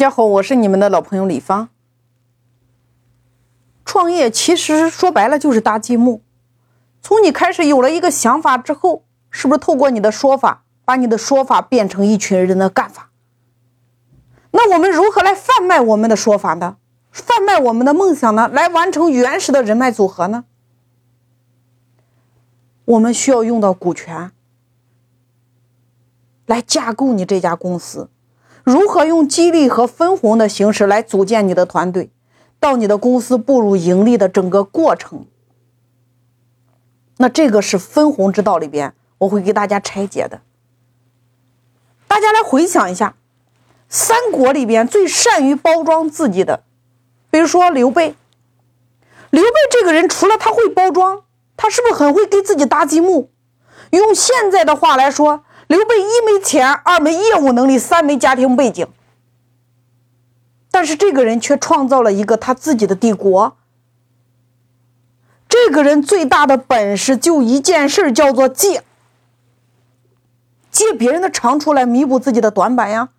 [0.00, 1.68] 大家好，我是你们的老朋友李芳。
[3.84, 6.22] 创业其实说白了就是搭积木。
[7.02, 13.10] 从你开始有了一个想法之后，是不是透过你的说法，把你的说法变成一群人的干法？
[14.52, 16.78] 那我们如何来贩卖我们的说法呢？
[17.12, 18.48] 贩卖我们的梦想呢？
[18.48, 20.46] 来完成原始的人脉组合呢？
[22.86, 24.32] 我们需要用到股权
[26.46, 28.08] 来架构你这家公司。
[28.70, 32.08] 如何用激励和分红的形式来组建你的团队，
[32.60, 35.26] 到你的公司步入盈利的整个过程？
[37.16, 40.42] 那这个是分红之道里边，我会给大家拆解的。
[42.06, 43.16] 大家来回想一下，
[43.88, 46.62] 三国里边最善于包装自己的，
[47.28, 48.14] 比如说刘备。
[49.30, 51.24] 刘备这个人，除了他会包装，
[51.56, 53.30] 他是不是很会给自己搭积木？
[53.90, 55.42] 用现在的话来说。
[55.70, 58.88] 刘备一没钱，二没业务能力，三没家庭背景，
[60.68, 63.56] 但是这个人却创造了一个他自己的帝国。
[65.48, 68.82] 这个人最大的本事就一件事，叫做借，
[70.72, 73.10] 借别人的长处来弥补自己的短板呀。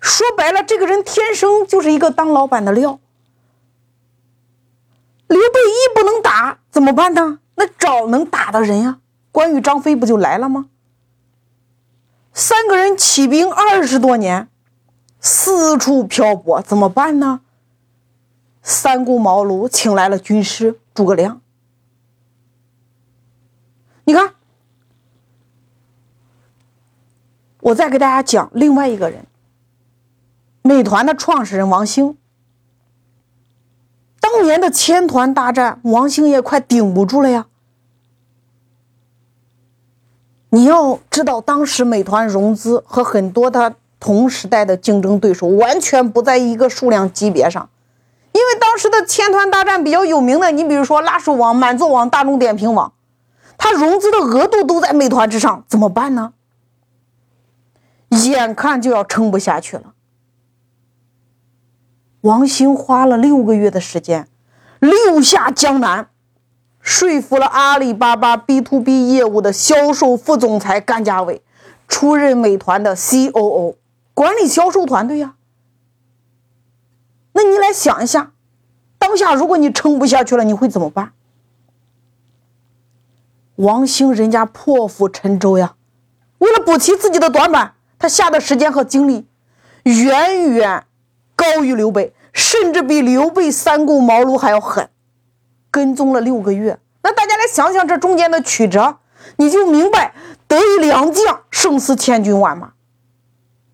[0.00, 2.98] 说白了，这个人天生就是一个当老板的料。
[5.28, 7.38] 刘备一不能打怎么办呢？
[7.54, 8.98] 那找能打的人呀。
[9.30, 10.66] 关羽、张飞不就来了吗？
[12.32, 14.48] 三个人起兵二十多年，
[15.20, 17.40] 四处漂泊，怎么办呢？
[18.62, 21.40] 三顾茅庐，请来了军师诸葛亮。
[24.04, 24.34] 你看，
[27.60, 29.26] 我再给大家讲另外一个人，
[30.62, 32.16] 美团的创始人王兴。
[34.20, 37.46] 当年的千团大战，王兴也快顶不住了呀。
[40.54, 47.70] 你要知道，当时美团融资和很多它同时代的竞争对手完全不在一个数量级别上，
[48.32, 52.92] 因为当时的千团大战比较有名的，你比如说拉手网、满座网、大众点评网，
[53.56, 56.34] 它融资的额度都在美团之上，怎么办呢？
[58.10, 59.94] 眼看就要撑不下去了，
[62.20, 64.28] 王兴花了六个月的时间，
[64.80, 66.08] 六下江南。
[66.82, 71.40] 说服了阿里巴巴 B to B 业务的销售副总裁甘家伟，
[71.86, 73.76] 出任美团的 COO，
[74.12, 75.36] 管理销售团队呀。
[77.34, 78.32] 那你来想一下，
[78.98, 81.12] 当下如果你撑不下去了，你会怎么办？
[83.56, 85.76] 王兴人家破釜沉舟呀，
[86.38, 89.26] 为了补齐自己的短板，他下的时间和精力
[89.84, 90.84] 远远
[91.36, 94.90] 高于刘备，甚至比刘备三顾茅庐还要狠。
[95.72, 98.98] 跟踪了六个月，那大家来想想这中间的曲折，
[99.36, 100.14] 你就明白
[100.46, 102.74] 得一良将胜似千军万马。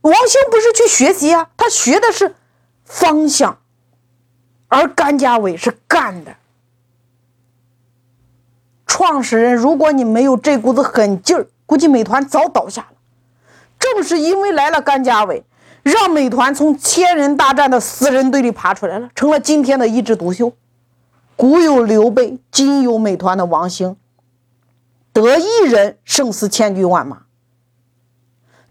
[0.03, 2.37] 王兴不是去学习啊，他学的是
[2.85, 3.59] 方向，
[4.69, 6.37] 而甘家伟是干的。
[8.87, 12.97] 创始人，如果你没有这股子狠劲儿，估计美团早倒下了。
[13.79, 15.45] 正是因为来了甘家伟，
[15.83, 20.53] 让美团从千人大战的死人堆里爬出来了，成了今天的一枝独秀。
[21.39, 23.97] 古有刘备，今有美团的王兴，
[25.13, 27.19] 得一人胜似千军万马。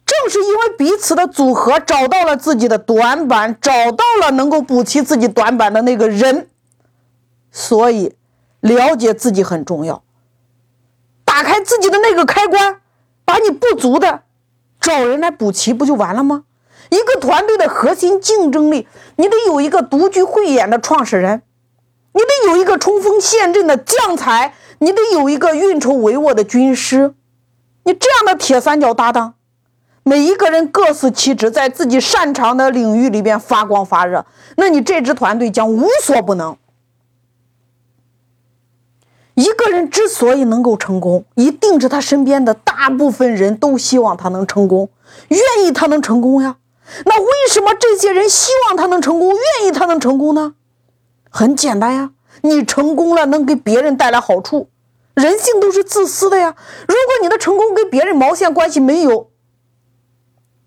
[0.06, 6.50] 正是因为彼此的组合，找到了自己的短板，找到了能够补齐自己短板的那个人，
[7.54, 8.18] 所以
[8.60, 10.04] 了解自己很重要。
[11.24, 12.82] 打开自己的那个开关，
[13.24, 14.24] 把你不足的
[14.82, 16.44] 找人来补齐，不就完了吗？
[16.90, 21.44] 一个团队的核心竞争力，你得有一个独具慧眼的创始人。
[22.18, 27.14] 你得有一个冲锋陷阵的将才，你得有一个运筹帷幄的军师，
[27.84, 29.36] 你这样的铁三角搭档，
[30.02, 34.26] 每一个人各司其职，在自己擅长的领域里边发光发热，
[34.56, 36.58] 那你这支团队将无所不能。
[39.36, 44.90] 一个人之所以能够成功，一定是他身边的大部分人都希望他能成功，
[45.28, 46.58] 愿意他能成功呀。
[47.06, 50.56] 那为什么这些人希望他能成功，愿意他能成功呢？
[51.38, 54.70] 很简单呀，你成功了能给别人带来好处，
[55.14, 56.56] 人性都是自私的呀。
[56.88, 59.30] 如果你的成功跟别人毛线关系没有，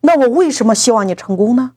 [0.03, 1.73] 那我为什么希望你成功呢？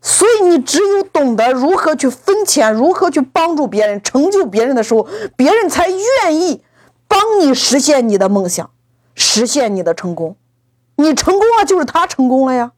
[0.00, 5.06] 所以你只有懂得如何去分钱，如何去帮助别人，成就别人的时候，
[5.36, 6.62] 别人才愿意
[7.06, 8.70] 帮你实现你的梦想，
[9.14, 10.36] 实现你的成功。
[10.96, 12.72] 你成功了，就是他成功了呀。